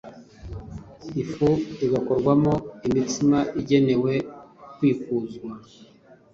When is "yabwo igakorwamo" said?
1.51-2.53